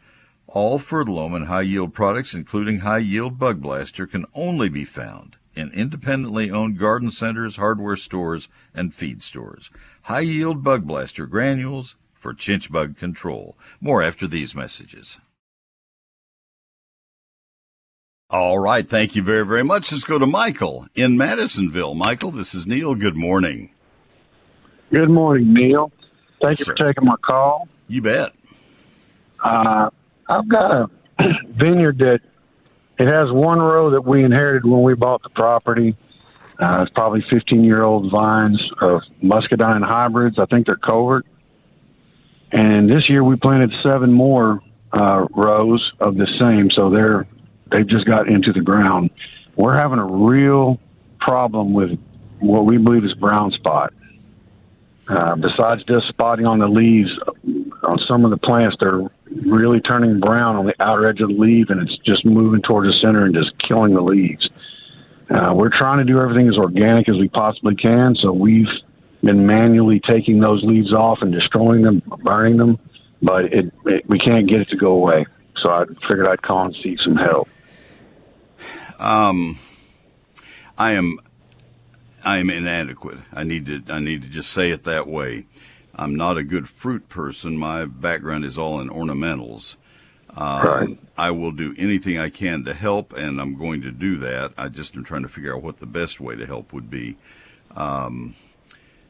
[0.46, 5.37] all Fertilome and high yield products, including high yield Bug Blaster, can only be found
[5.58, 9.70] in independently owned garden centers, hardware stores, and feed stores.
[10.02, 13.58] High yield bug blaster granules for chinch bug control.
[13.80, 15.20] More after these messages.
[18.30, 18.88] All right.
[18.88, 19.92] Thank you very, very much.
[19.92, 21.94] Let's go to Michael in Madisonville.
[21.94, 22.94] Michael, this is Neil.
[22.94, 23.70] Good morning.
[24.94, 25.92] Good morning, Neil.
[26.42, 26.78] Thank Yes, you for sir.
[26.86, 27.68] taking my call.
[27.88, 28.32] You bet.
[29.44, 29.90] Uh,
[30.28, 30.90] I've got a
[31.48, 32.20] vineyard that
[32.98, 35.96] it has one row that we inherited when we bought the property.
[36.60, 40.38] Uh, it's probably 15 year old vines of muscadine hybrids.
[40.38, 41.22] I think they're Cowart.
[42.50, 44.60] And this year we planted seven more
[44.92, 47.26] uh, rows of the same, so they're
[47.70, 49.10] they've just got into the ground.
[49.54, 50.80] We're having a real
[51.20, 51.98] problem with
[52.40, 53.92] what we believe is brown spot.
[55.08, 57.10] Uh, besides just spotting on the leaves,
[57.82, 61.34] on some of the plants, they're really turning brown on the outer edge of the
[61.34, 64.48] leaf, and it's just moving towards the center and just killing the leaves.
[65.30, 68.68] Uh, we're trying to do everything as organic as we possibly can, so we've
[69.22, 72.78] been manually taking those leaves off and destroying them, burning them,
[73.20, 75.26] but it, it we can't get it to go away.
[75.62, 77.48] So I figured I'd call and seek some help.
[78.98, 79.58] Um,
[80.76, 81.18] I am,
[82.24, 83.18] I am inadequate.
[83.32, 85.46] I need to, I need to just say it that way.
[85.98, 87.56] I'm not a good fruit person.
[87.56, 89.76] My background is all in ornamentals.
[90.36, 90.98] Um, Right.
[91.16, 94.52] I will do anything I can to help, and I'm going to do that.
[94.56, 97.16] I just am trying to figure out what the best way to help would be.
[97.74, 98.34] Um,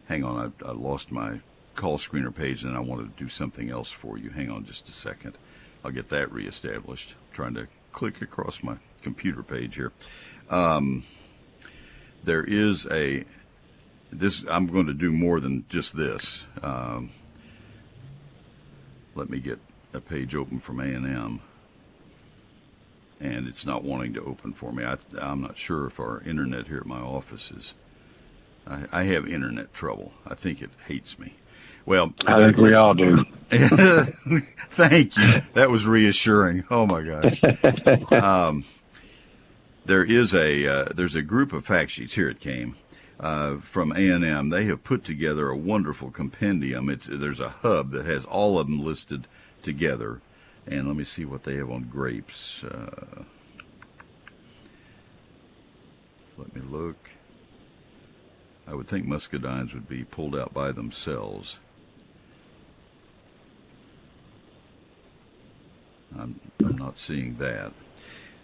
[0.06, 1.40] hang on, I, I lost my
[1.74, 4.30] call screener page, and I want to do something else for you.
[4.30, 5.36] Hang on just a second.
[5.84, 7.12] I'll get that reestablished.
[7.12, 9.92] I'm trying to click across my computer page here.
[10.48, 11.04] Um,
[12.24, 13.24] there is a
[14.10, 14.44] this.
[14.48, 16.46] I'm going to do more than just this.
[16.62, 17.10] Um,
[19.14, 19.58] let me get
[19.92, 21.40] a page open from A&M.
[23.20, 24.84] And it's not wanting to open for me.
[24.84, 27.74] I, I'm not sure if our internet here at my office is.
[28.66, 30.12] I, I have internet trouble.
[30.26, 31.34] I think it hates me.
[31.84, 33.24] Well, I think we all do.
[33.50, 35.40] Thank you.
[35.54, 36.64] That was reassuring.
[36.70, 37.40] Oh my gosh.
[38.12, 38.64] Um,
[39.86, 42.28] there is a uh, there's a group of fact sheets here.
[42.28, 42.76] It came
[43.20, 44.50] uh, from A and M.
[44.50, 46.88] They have put together a wonderful compendium.
[46.88, 49.26] It's there's a hub that has all of them listed
[49.62, 50.20] together.
[50.66, 52.62] And let me see what they have on grapes.
[52.62, 53.24] Uh,
[56.36, 57.10] let me look.
[58.66, 61.58] I would think muscadines would be pulled out by themselves.
[66.18, 67.72] I'm, I'm not seeing that.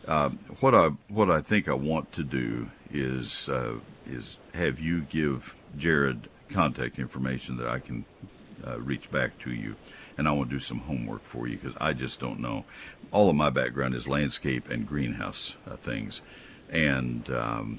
[0.07, 3.75] Uh, what I what I think I want to do is uh,
[4.07, 8.05] is have you give Jared contact information that I can
[8.67, 9.77] uh, reach back to you,
[10.17, 12.65] and I want to do some homework for you because I just don't know.
[13.11, 16.23] All of my background is landscape and greenhouse uh, things,
[16.71, 17.79] and um,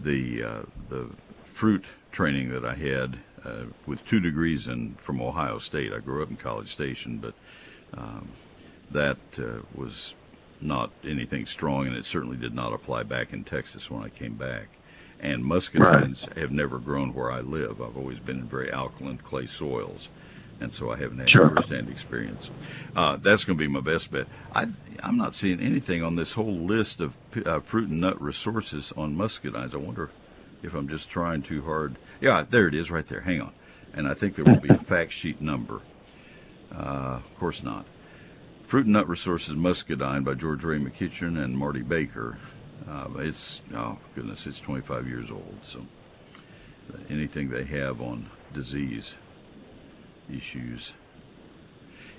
[0.00, 1.08] the uh, the
[1.44, 5.92] fruit training that I had uh, with two degrees in from Ohio State.
[5.92, 7.34] I grew up in College Station, but
[7.96, 8.28] um,
[8.90, 10.14] that uh, was
[10.60, 14.34] not anything strong, and it certainly did not apply back in Texas when I came
[14.34, 14.68] back.
[15.22, 16.38] And muscadines right.
[16.38, 17.80] have never grown where I live.
[17.80, 20.08] I've always been in very alkaline clay soils,
[20.60, 21.48] and so I haven't had sure.
[21.50, 22.50] firsthand experience.
[22.96, 24.26] Uh, that's going to be my best bet.
[24.52, 24.66] I,
[25.02, 29.16] am not seeing anything on this whole list of uh, fruit and nut resources on
[29.16, 29.74] muscadines.
[29.74, 30.10] I wonder
[30.64, 31.96] if I'm just trying too hard.
[32.20, 33.20] Yeah, there it is, right there.
[33.20, 33.52] Hang on,
[33.94, 35.80] and I think there will be a fact sheet number.
[36.74, 37.86] Uh, of course not.
[38.66, 42.38] Fruit and Nut Resources Muscadine by George Ray McEachern and Marty Baker.
[42.88, 45.58] Uh, it's, oh goodness, it's 25 years old.
[45.62, 45.86] So
[47.08, 49.14] anything they have on disease
[50.34, 50.94] issues.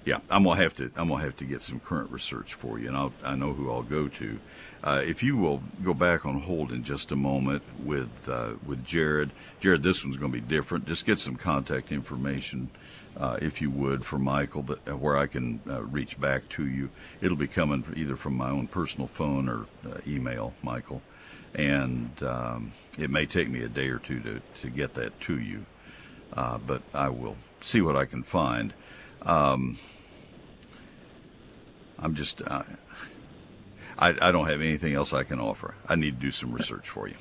[0.05, 0.91] Yeah, I'm gonna have to.
[0.97, 3.71] I'm gonna have to get some current research for you, and I'll, I know who
[3.71, 4.39] I'll go to.
[4.83, 8.83] Uh, if you will go back on hold in just a moment with uh, with
[8.83, 9.31] Jared.
[9.61, 10.85] Jared, this one's to be different.
[10.85, 12.69] Just get some contact information
[13.17, 16.67] uh, if you would, for Michael, that, uh, where I can uh, reach back to
[16.67, 16.89] you.
[17.21, 21.01] It'll be coming either from my own personal phone or uh, email, Michael.
[21.55, 25.39] And um, it may take me a day or two to, to get that to
[25.39, 25.65] you,
[26.33, 28.73] uh, but I will see what I can find.
[29.25, 29.77] Um,
[31.99, 32.63] I'm just, uh,
[33.97, 35.75] I, I don't have anything else I can offer.
[35.87, 37.15] I need to do some research for you.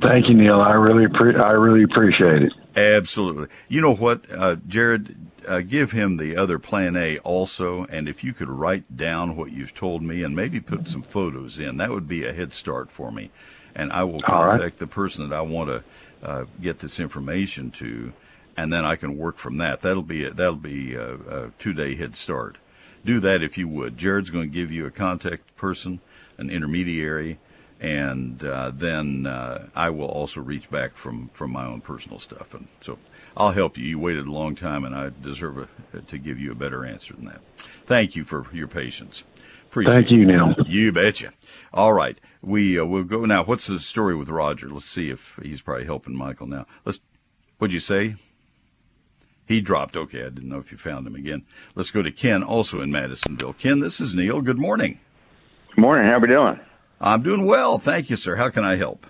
[0.00, 0.60] Thank you, Neil.
[0.60, 2.52] I really, pre- I really appreciate it.
[2.76, 3.48] Absolutely.
[3.68, 5.16] You know what, uh, Jared?
[5.46, 9.50] Uh, give him the other plan A also, and if you could write down what
[9.50, 12.92] you've told me and maybe put some photos in, that would be a head start
[12.92, 13.30] for me.
[13.74, 14.74] And I will contact right.
[14.74, 15.84] the person that I want to
[16.22, 18.12] uh, get this information to,
[18.58, 19.80] and then I can work from that.
[19.80, 22.58] That'll be a, that'll be a, a two day head start.
[23.04, 23.96] Do that if you would.
[23.96, 26.00] Jared's going to give you a contact person,
[26.38, 27.38] an intermediary,
[27.80, 32.52] and uh, then uh, I will also reach back from from my own personal stuff,
[32.52, 32.98] and so
[33.36, 33.84] I'll help you.
[33.84, 37.14] You waited a long time, and I deserve a, to give you a better answer
[37.14, 37.40] than that.
[37.86, 39.22] Thank you for your patience.
[39.70, 40.56] Appreciate Thank you, Neil.
[40.66, 41.32] You betcha.
[41.72, 43.44] All right, we uh, will go now.
[43.44, 44.68] What's the story with Roger?
[44.68, 46.66] Let's see if he's probably helping Michael now.
[46.84, 46.98] Let's.
[47.58, 48.16] What'd you say?
[49.48, 49.96] He dropped.
[49.96, 51.46] Okay, I didn't know if you found him again.
[51.74, 53.54] Let's go to Ken, also in Madisonville.
[53.54, 54.42] Ken, this is Neil.
[54.42, 55.00] Good morning.
[55.74, 56.06] Good morning.
[56.06, 56.60] How are we doing?
[57.00, 57.78] I'm doing well.
[57.78, 58.36] Thank you, sir.
[58.36, 59.06] How can I help?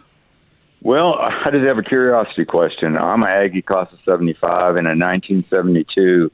[0.80, 2.96] Well, I just have a curiosity question.
[2.96, 6.30] I'm an Aggie class of 75, and in 1972,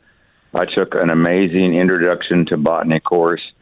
[0.54, 3.52] I took an amazing introduction to botany course,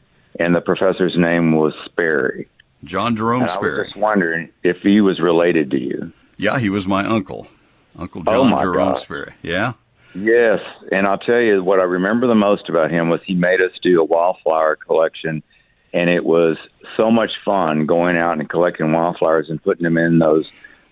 [0.40, 2.48] and the professor's name was Sperry.
[2.82, 3.74] John Jerome and Sperry.
[3.74, 6.12] I was just wondering if he was related to you.
[6.36, 7.46] Yeah, he was my uncle,
[7.96, 9.02] Uncle oh, John oh Jerome gosh.
[9.02, 9.34] Sperry.
[9.42, 9.74] Yeah.
[10.14, 13.60] Yes, and I'll tell you what I remember the most about him was he made
[13.60, 15.42] us do a wildflower collection
[15.92, 16.56] and it was
[16.96, 20.48] so much fun going out and collecting wildflowers and putting them in those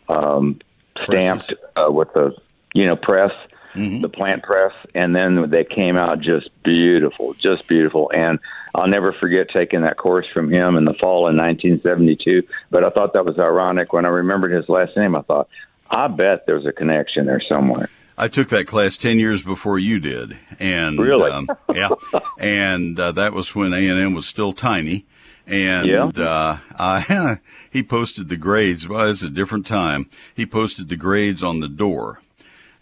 [0.08, 0.60] um,
[1.02, 2.34] stamped uh, with the
[2.74, 3.32] you know press,
[3.74, 4.00] mm-hmm.
[4.00, 8.10] the plant press, and then they came out just beautiful, just beautiful.
[8.14, 8.38] And
[8.74, 12.42] I'll never forget taking that course from him in the fall in 1972.
[12.70, 15.16] But I thought that was ironic when I remembered his last name.
[15.16, 15.48] I thought,
[15.90, 17.88] I bet there's a connection there somewhere.
[18.20, 21.88] I took that class ten years before you did, and really, um, yeah,
[22.38, 25.06] and uh, that was when A and M was still tiny,
[25.46, 26.04] and yeah.
[26.04, 27.38] uh, I,
[27.70, 28.86] he posted the grades.
[28.86, 30.10] Well, it's a different time.
[30.34, 32.20] He posted the grades on the door,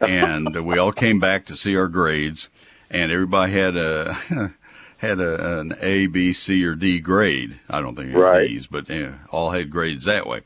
[0.01, 2.49] and we all came back to see our grades,
[2.91, 4.17] and everybody had a.
[4.97, 7.61] had a, an A, B, C, or D grade.
[7.71, 8.49] I don't think right.
[8.49, 8.91] D's, but
[9.31, 10.41] all had grades that way.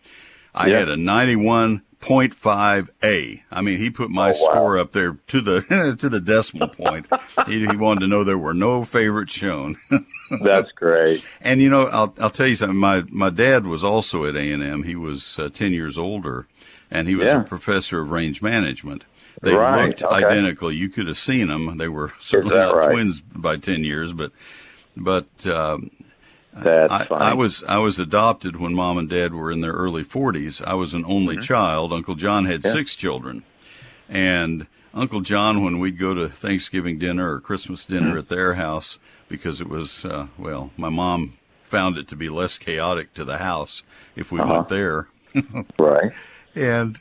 [0.55, 0.81] I yeah.
[0.81, 3.43] had a 91 0.5A.
[3.51, 4.33] I mean, he put my oh, wow.
[4.33, 7.07] score up there to the to the decimal point.
[7.47, 9.77] he, he, wanted to know there were no favorites shown.
[10.43, 11.25] That's great.
[11.41, 12.77] And you know, I'll I'll tell you something.
[12.77, 14.83] My my dad was also at A and M.
[14.83, 16.47] He was uh, ten years older,
[16.91, 17.41] and he was yeah.
[17.41, 19.05] a professor of range management.
[19.41, 19.87] They right.
[19.87, 20.15] looked okay.
[20.15, 20.73] identical.
[20.73, 21.79] You could have seen them.
[21.79, 22.91] They were certainly not right?
[22.91, 24.33] twins by ten years, but
[24.97, 25.91] but um,
[26.55, 27.07] that's I.
[27.31, 30.63] I was I was adopted when mom and dad were in their early 40s.
[30.65, 31.45] I was an only mm-hmm.
[31.45, 31.93] child.
[31.93, 32.73] Uncle John had yeah.
[32.73, 33.43] six children,
[34.09, 38.19] and Uncle John, when we'd go to Thanksgiving dinner or Christmas dinner mm-hmm.
[38.19, 42.59] at their house, because it was uh, well, my mom found it to be less
[42.59, 43.83] chaotic to the house
[44.15, 44.53] if we uh-huh.
[44.53, 45.09] went there.
[45.79, 46.13] right.
[46.55, 47.01] And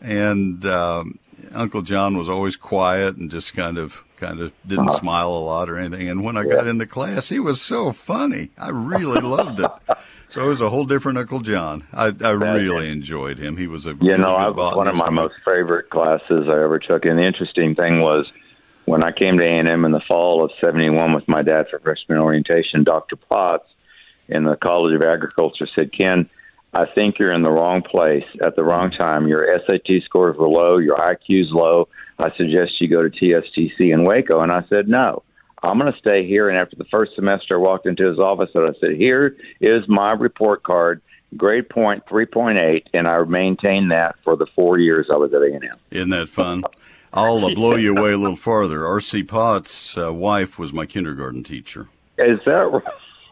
[0.00, 1.20] and um,
[1.52, 5.00] Uncle John was always quiet and just kind of kind of didn't uh-huh.
[5.00, 6.08] smile a lot or anything.
[6.08, 6.54] And when I yeah.
[6.54, 8.50] got into class, he was so funny.
[8.56, 9.70] I really loved it.
[10.28, 11.86] So it was a whole different Uncle John.
[11.92, 13.56] I, I really enjoyed him.
[13.56, 16.78] He was a you really know I, one of my most favorite classes I ever
[16.78, 17.04] took.
[17.04, 18.30] And the interesting thing was
[18.86, 21.66] when I came to A and M in the fall of '71 with my dad
[21.70, 23.16] for freshman orientation, Dr.
[23.16, 23.68] Potts
[24.28, 26.30] in the College of Agriculture said, "Ken."
[26.74, 29.28] I think you're in the wrong place at the wrong time.
[29.28, 31.88] Your SAT scores were low, your IQ's low.
[32.18, 34.40] I suggest you go to TSTC in Waco.
[34.40, 35.22] And I said, no,
[35.62, 36.48] I'm going to stay here.
[36.48, 39.86] And after the first semester, I walked into his office and I said, Here is
[39.86, 41.00] my report card,
[41.36, 42.86] grade point 3.8.
[42.94, 45.62] And I maintained that for the four years I was at A&M.
[45.90, 46.64] Isn't that fun?
[47.12, 48.86] I'll uh, blow you away a little farther.
[48.86, 49.22] R.C.
[49.24, 51.88] Potts' uh, wife was my kindergarten teacher.
[52.18, 52.82] Is that right?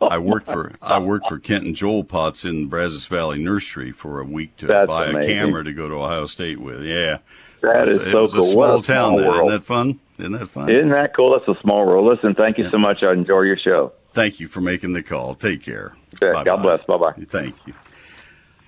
[0.01, 4.21] I worked for I worked for Kent and Joel Potts in Brazos Valley Nursery for
[4.21, 5.31] a week to That's buy amazing.
[5.31, 6.83] a camera to go to Ohio State with.
[6.83, 7.19] Yeah,
[7.63, 8.41] That is so cool.
[8.41, 9.11] a small a town.
[9.19, 10.01] small Isn't that fun?
[10.19, 10.69] Isn't that fun?
[10.71, 11.33] Isn't that cool?
[11.39, 12.07] That's a small world.
[12.07, 13.03] Listen, thank you so much.
[13.03, 13.93] I enjoy your show.
[14.13, 15.35] Thank you for making the call.
[15.35, 15.97] Take care.
[16.23, 16.83] Okay, God bless.
[16.87, 17.13] Bye bye.
[17.29, 17.75] Thank you.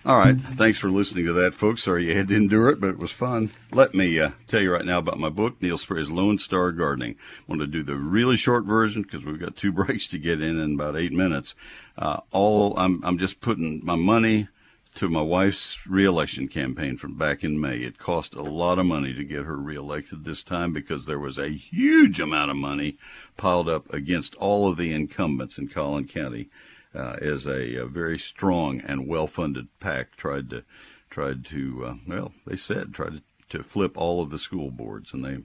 [0.05, 0.36] All right.
[0.36, 1.84] Thanks for listening to that, folks.
[1.84, 3.50] Sorry you had to endure it, but it was fun.
[3.70, 7.12] Let me uh, tell you right now about my book, Neil Sperry's Lone Star Gardening.
[7.14, 10.42] I want to do the really short version because we've got two breaks to get
[10.42, 11.55] in in about eight minutes.
[11.96, 14.48] Uh, all I'm, I'm just putting my money
[14.96, 17.76] to my wife's reelection campaign from back in May.
[17.76, 21.38] It cost a lot of money to get her reelected this time because there was
[21.38, 22.96] a huge amount of money
[23.36, 26.48] piled up against all of the incumbents in Collin County
[26.95, 30.62] uh, as a, a very strong and well-funded PAC tried to
[31.11, 33.22] tried to uh, well they said tried to,
[33.59, 35.38] to flip all of the school boards and they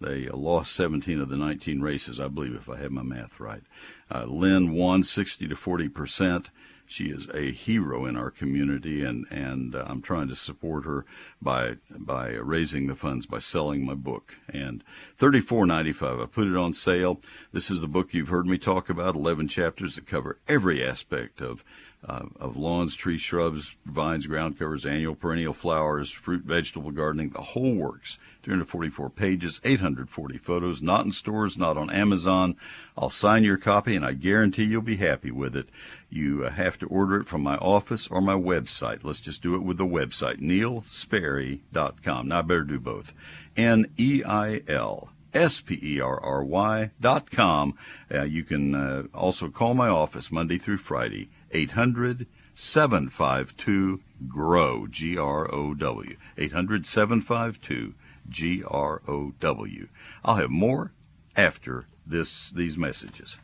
[0.00, 3.40] they uh, lost 17 of the 19 races I believe if I have my math
[3.40, 3.62] right.
[4.10, 6.50] Uh, Lynn won 60 to 40 percent.
[6.92, 11.06] She is a hero in our community, and and uh, I'm trying to support her
[11.40, 14.36] by by raising the funds by selling my book.
[14.52, 14.84] And
[15.18, 17.22] 34.95, I put it on sale.
[17.50, 19.14] This is the book you've heard me talk about.
[19.14, 21.64] 11 chapters that cover every aspect of
[22.06, 27.40] uh, of lawns, trees, shrubs, vines, ground covers, annual perennial flowers, fruit, vegetable gardening, the
[27.40, 28.18] whole works.
[28.42, 32.56] 344 pages, 840 photos, not in stores, not on Amazon.
[32.96, 35.68] I'll sign your copy and I guarantee you'll be happy with it.
[36.10, 39.04] You uh, have to order it from my office or my website.
[39.04, 42.28] Let's just do it with the website, neilsperry.com.
[42.28, 43.14] Now I better do both.
[43.56, 47.74] N E I L S P E R R Y dot com.
[48.12, 55.16] Uh, you can uh, also call my office Monday through Friday, 800 752 GROW, G
[55.16, 56.16] R O W.
[56.36, 57.94] 800 752
[58.28, 59.88] G R O W.
[60.24, 60.92] I'll have more
[61.36, 63.38] after this these messages.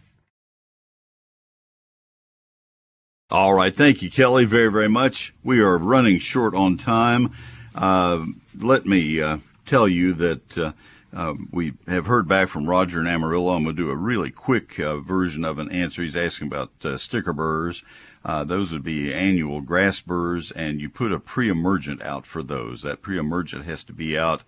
[3.30, 5.34] All right, thank you, Kelly, very very much.
[5.42, 7.32] We are running short on time.
[7.74, 8.24] Uh,
[8.58, 10.72] let me uh, tell you that uh,
[11.14, 13.54] uh, we have heard back from Roger and Amarillo.
[13.54, 16.02] I'm going to do a really quick uh, version of an answer.
[16.02, 17.84] He's asking about uh, sticker burrs.
[18.24, 22.82] Uh, those would be annual grass burrs, and you put a pre-emergent out for those.
[22.82, 24.42] That pre-emergent has to be out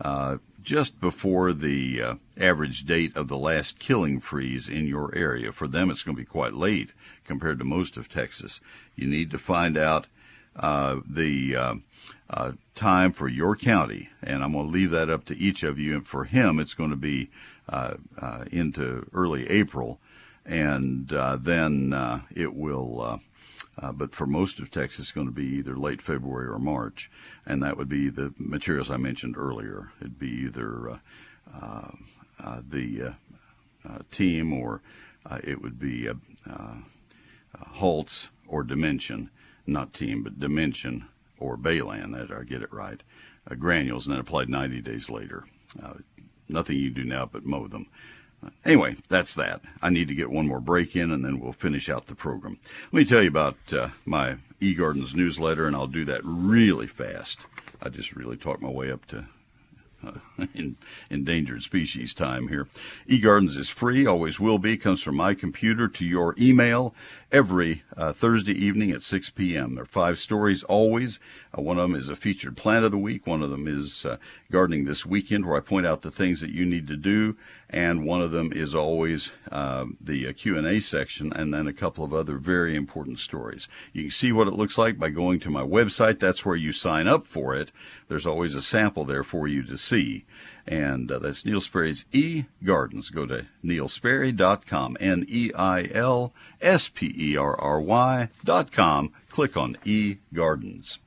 [0.00, 5.52] uh, just before the uh, average date of the last killing freeze in your area.
[5.52, 6.92] For them, it's going to be quite late
[7.24, 8.60] compared to most of Texas.
[8.96, 10.06] You need to find out
[10.56, 11.74] uh, the uh,
[12.28, 15.78] uh, time for your county, and I'm going to leave that up to each of
[15.78, 15.94] you.
[15.94, 17.30] And for him, it's going to be
[18.50, 20.00] into early April,
[20.44, 23.00] and uh, then uh, it will.
[23.00, 23.18] Uh,
[23.78, 27.10] uh, but for most of Texas, it's going to be either late February or March,
[27.46, 29.92] and that would be the materials I mentioned earlier.
[30.00, 31.00] It'd be either
[31.54, 31.90] uh,
[32.68, 33.14] the
[34.10, 34.82] team or
[35.42, 36.10] it would be
[37.56, 39.30] Halts or Dimension,
[39.66, 41.06] not team, but Dimension
[41.38, 42.12] or Balan.
[42.12, 43.02] That I get it right.
[43.58, 45.44] Granules, and then applied 90 days later.
[46.48, 47.86] Nothing you do now but mow them.
[48.64, 49.60] Anyway, that's that.
[49.82, 52.58] I need to get one more break in and then we'll finish out the program.
[52.92, 57.46] Let me tell you about uh, my eGardens newsletter, and I'll do that really fast.
[57.82, 59.26] I just really talked my way up to
[60.06, 60.12] uh,
[60.54, 60.76] in,
[61.10, 62.66] endangered species time here.
[63.08, 66.94] eGardens is free, always will be, comes from my computer to your email
[67.32, 69.74] every uh, Thursday evening at 6 p.m.
[69.74, 71.18] There are five stories always.
[71.56, 73.26] Uh, one of them is a featured plant of the week.
[73.26, 74.16] One of them is uh,
[74.50, 77.36] gardening this weekend, where I point out the things that you need to do,
[77.72, 82.04] and one of them is always uh, the uh, Q&A section, and then a couple
[82.04, 83.68] of other very important stories.
[83.92, 86.18] You can see what it looks like by going to my website.
[86.18, 87.70] That's where you sign up for it.
[88.08, 90.24] There's always a sample there for you to see.
[90.66, 93.10] And uh, that's Neil Sperry's E Gardens.
[93.10, 99.12] Go to neilsperry.com, N I L S P R R Y.com.
[99.28, 100.98] Click on E Gardens.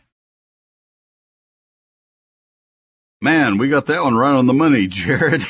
[3.19, 5.43] Man, we got that one right on the money, Jared.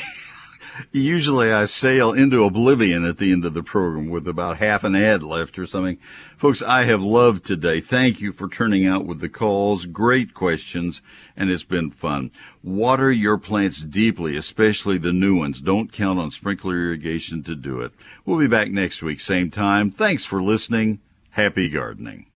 [0.90, 4.96] Usually I sail into oblivion at the end of the program with about half an
[4.96, 5.98] ad left or something.
[6.38, 7.80] Folks, I have loved today.
[7.80, 9.84] Thank you for turning out with the calls.
[9.84, 11.02] Great questions,
[11.36, 12.30] and it's been fun.
[12.62, 15.60] Water your plants deeply, especially the new ones.
[15.60, 17.92] Don't count on sprinkler irrigation to do it.
[18.24, 19.90] We'll be back next week, same time.
[19.90, 21.00] Thanks for listening.
[21.32, 22.27] Happy gardening.